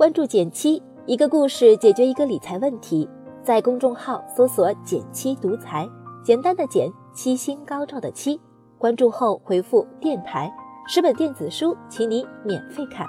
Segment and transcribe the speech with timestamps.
[0.00, 3.06] 关注减七，一个故事解决一个理财问题。
[3.42, 5.86] 在公众号搜索“减七独裁，
[6.24, 8.40] 简单的减，七星高照的七。
[8.78, 10.50] 关注后回复“电台”，
[10.88, 13.06] 十本电子书，请你免费看。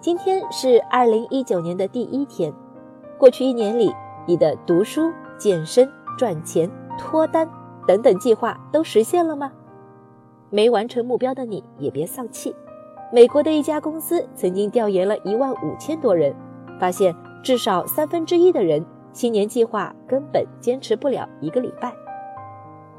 [0.00, 2.50] 今天是二零一九年的第一天，
[3.18, 3.92] 过去一年里，
[4.26, 7.46] 你的读书、健身、赚钱、脱单
[7.86, 9.52] 等等计划都实现了吗？
[10.48, 12.56] 没完成目标的你也别丧气。
[13.10, 16.34] 美国的一家公司曾经调研了一万五千多人，
[16.78, 21.92] 发现至少三分之一的人新年计划根本坚持不了一个礼拜。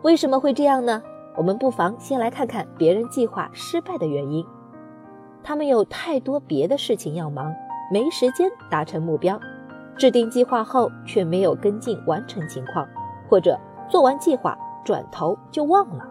[0.02, 1.04] 为什么会这样呢？
[1.38, 4.44] 我们不妨先来看看别人计划失败的原因。
[5.44, 7.54] 他们有太多别的事情要忙，
[7.92, 9.38] 没时间达成目标；
[9.96, 12.88] 制定计划后却没有跟进完成情况，
[13.30, 13.58] 或者
[13.88, 16.04] 做完计划转头就忘了。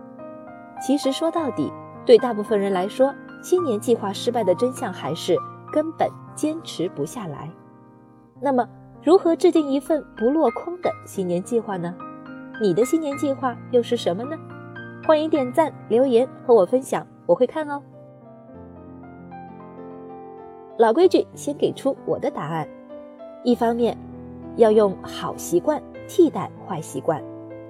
[0.80, 1.72] 其实说到底，
[2.06, 3.12] 对大部分人来说，
[3.48, 5.34] 新年计划失败的真相还是
[5.72, 7.50] 根本坚持不下来。
[8.42, 8.68] 那么，
[9.02, 11.94] 如何制定一份不落空的新年计划呢？
[12.60, 14.36] 你的新年计划又是什么呢？
[15.06, 17.82] 欢迎点赞留言和我分享，我会看哦。
[20.76, 22.68] 老规矩，先给出我的答案。
[23.44, 23.96] 一方面，
[24.56, 27.18] 要用好习惯替代坏习惯；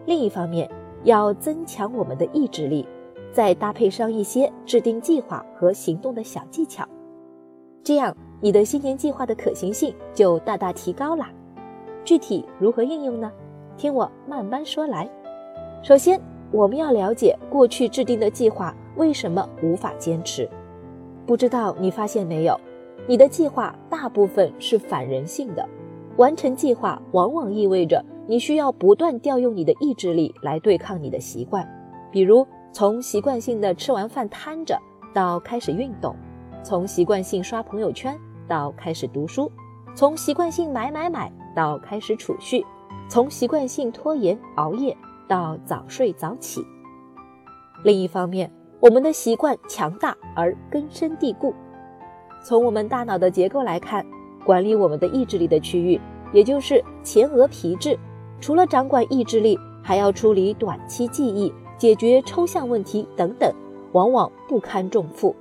[0.07, 0.69] 另一方面，
[1.05, 2.85] 要增强我们的意志力。
[3.33, 6.87] 再搭配上一些制定计划和行动的小技巧，
[7.85, 11.25] 这样你的新年计划的可行性就大大提高了。
[12.05, 13.31] 具体如何应用呢？
[13.77, 15.09] 听我慢慢说来。
[15.83, 16.20] 首先，
[16.51, 20.48] 我们要了解过去制定的计划为什么无法坚持。
[21.27, 22.59] 不知道你发现没有，
[23.07, 25.69] 你的计划大部分是反人性的。
[26.17, 31.65] 完成计划往往意味着你需要不断调用你的意志力来对抗你的习惯，
[32.11, 32.47] 比如。
[32.72, 34.78] 从习惯性的吃完饭瘫着，
[35.12, 36.14] 到开始运动；
[36.62, 39.51] 从习惯性刷朋友圈，到开始读书；
[39.95, 42.62] 从习惯性买买买，到开始储蓄；
[43.08, 44.96] 从习惯性拖延熬夜，
[45.27, 46.64] 到早睡早起。
[47.84, 51.52] 另一方面，我们的习惯强大而根深蒂固。
[52.45, 54.07] 从我们大脑的结构来看，
[54.45, 56.01] 管理我们的意志力的区域，
[56.33, 57.98] 也就是前额皮质，
[58.40, 61.52] 除了掌管意志力，还要处理短期记忆。
[61.78, 63.50] 解决抽象问题等等，
[63.92, 65.34] 往往不堪重负。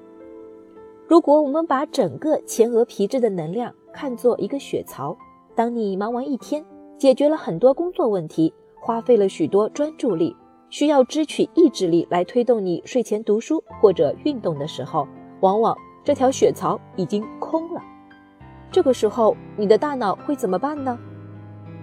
[1.07, 5.17] 如果我们把整个前额皮质的能量看作一个血槽，
[5.55, 6.63] 当你忙完一天，
[6.97, 10.35] 解决了很多工作问题，花费了许多专注力，
[10.69, 15.07] 需要支取意志力来推动你睡前读书或者运动的时候，
[15.39, 17.81] 往往这条血槽已经空了。
[18.69, 20.99] 这个时候，你的大脑会怎么办呢？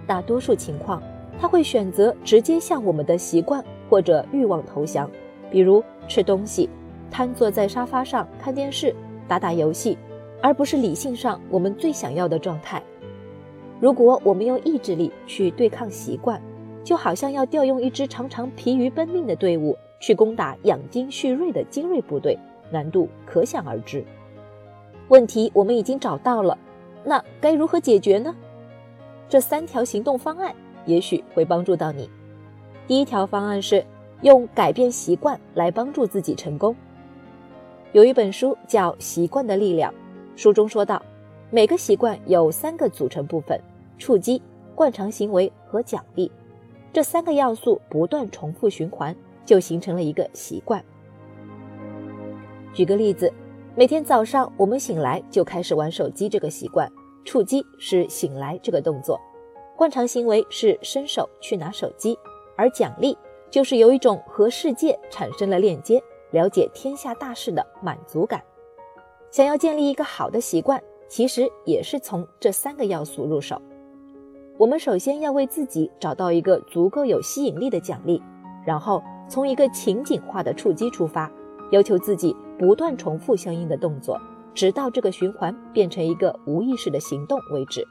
[0.07, 1.01] 大多数情况，
[1.41, 3.65] 它会选择直接向我们的习惯。
[3.89, 5.09] 或者欲望投降，
[5.49, 6.69] 比如吃东西、
[7.11, 8.95] 瘫坐在沙发上看电视、
[9.27, 9.97] 打打游戏，
[10.41, 12.81] 而不是理性上我们最想要的状态。
[13.79, 16.41] 如果我们用意志力去对抗习惯，
[16.83, 22.37] 就好像要调用一支常常疲于奔命的队伍去攻打养精蓄锐的精锐部队，
[22.71, 24.03] 难度可想而知。
[25.07, 26.57] 问题我们已经找到了，
[27.03, 28.35] 那该如何解决呢？
[29.27, 30.53] 这三条行动方案
[30.85, 32.09] 也许会帮助到你。
[32.87, 33.83] 第一条方案是
[34.21, 36.75] 用改变习惯来帮助自己成功。
[37.93, 39.91] 有一本书叫《习惯的力量》，
[40.35, 41.01] 书中说到，
[41.49, 43.59] 每个习惯有三个组成部分：
[43.97, 44.41] 触击、
[44.75, 46.31] 惯常行为和奖励。
[46.93, 49.15] 这三个要素不断重复循环，
[49.45, 50.83] 就形成了一个习惯。
[52.73, 53.31] 举个例子，
[53.75, 56.89] 每天早上我们醒来就开始玩手机，这个习惯，
[57.23, 59.19] 触击是醒来这个动作，
[59.75, 62.17] 惯常行为是伸手去拿手机。
[62.55, 63.17] 而奖励
[63.49, 66.01] 就是有一种和世界产生了链接、
[66.31, 68.41] 了解天下大事的满足感。
[69.31, 73.61] 想要建立一个好的习惯，其实也是从这三个要素入手。
[74.57, 78.23] 我们首先要为自己找到一个足够有吸引力的奖励，
[78.65, 81.29] 然后从一个情景化的触击出发，
[81.71, 84.17] 要求自己不断重复相应的动作，
[84.53, 87.85] 直到这个循环变成一个无意识的行动为止。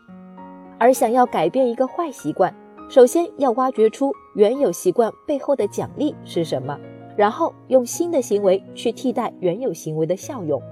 [0.78, 2.54] 而想要改变一个坏习惯，
[2.94, 6.78] 首先要挖掘出原有习惯背后的奖励是什么，
[7.16, 10.62] 然后用新的行为去替代原有行为的效用。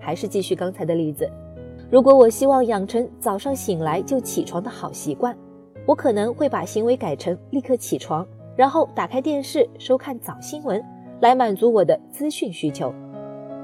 [0.00, 1.30] 还是继续刚才的例子，
[1.88, 5.38] 如果我希望养成早上醒来就起床的好习惯，
[5.86, 8.26] 我可能会把行为改成立刻起床，
[8.56, 10.84] 然后打开电视收看早新闻，
[11.20, 12.92] 来满足我的资讯需求。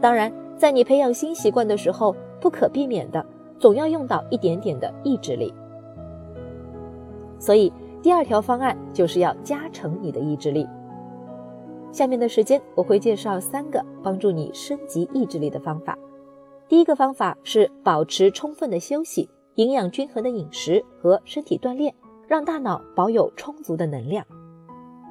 [0.01, 3.27] 当然，在你培养新习惯的时候，不可避免的
[3.59, 5.53] 总要用到一点点的意志力。
[7.41, 10.67] 所以，第二条方案就是要加成你的意志力。
[11.91, 15.99] 下面的时间，我会介绍三个帮助你升级意志力的方法。
[16.69, 21.93] 第一个方法是保持充分的休息、营养均衡的饮食和身体锻炼，
[22.27, 24.25] 让大脑保有充足的能量。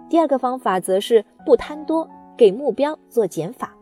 [0.07, 2.07] 第二个方法则是不贪多，
[2.37, 3.75] 给目标做减法。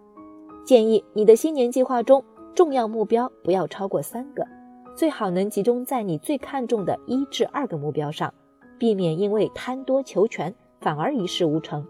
[0.65, 2.23] 建议你的新年计划中，
[2.55, 4.47] 重要目标不要超过三个，
[4.95, 8.33] 最好能集中在你最看重的一至二个目标上，
[8.77, 11.85] 避免因为贪多求全反而一事无成。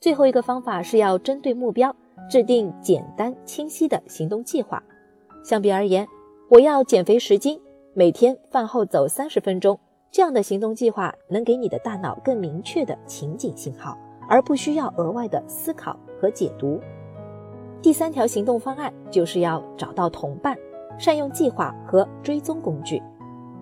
[0.00, 1.94] 最后一个方法是要针对目标
[2.30, 4.82] 制定简单清晰的行动计划。
[5.42, 6.06] 相比而言，
[6.48, 7.60] 我要减肥十斤，
[7.94, 9.78] 每天饭后走三十分钟，
[10.10, 13.98] 这样的行动计划能给你的大脑更明确的情景信号，
[14.28, 16.80] 而不需要额外的思考和解读。
[17.80, 20.56] 第三条行动方案就是要找到同伴，
[20.98, 23.02] 善用计划和追踪工具。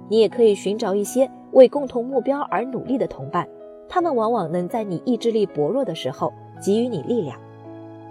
[0.09, 3.49] 你也可以寻找一些为共同目标而努力的同伴，
[3.89, 7.39] 他们往往能在你意志力薄弱的时候给予你力量。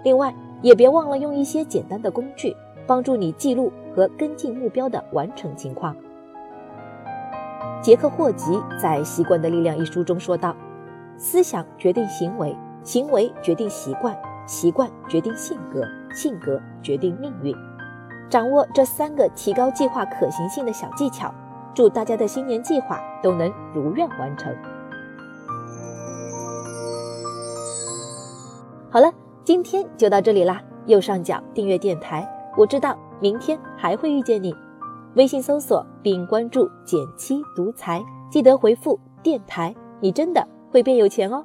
[0.04, 2.56] 另外，也别忘了用一些简单的工具，
[2.86, 5.96] 帮助你记录和跟进目标的完成情况。
[7.82, 10.56] 杰克霍吉在《习惯的力量》一书中说道
[11.18, 14.16] ：“思想决定行为，行为决定习惯。”
[14.46, 15.82] 习惯决定性格，
[16.14, 17.52] 性格决定命运。
[18.30, 21.34] 掌握这三个提高计划可行性的小技巧，
[21.76, 24.50] 祝大家的新年计划都能如愿完成。
[28.90, 29.12] 好了，
[29.44, 30.60] 今天就到这里啦。
[30.86, 32.26] 右上角订阅电台，
[32.56, 34.54] 我知道明天还会遇见你。
[35.16, 41.44] 微信搜索并关注“减七独裁，记得回复“电台”，你真的会变有钱哦。